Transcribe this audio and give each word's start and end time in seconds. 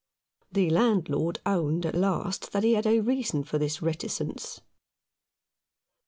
The 0.51 0.67
landlord 0.71 1.39
owned 1.45 1.85
at 1.85 1.93
last 1.93 2.53
that 2.53 2.63
he 2.63 2.73
had 2.73 2.87
a 2.87 3.01
reason 3.01 3.43
for 3.43 3.59
this 3.59 3.83
reticence. 3.83 4.59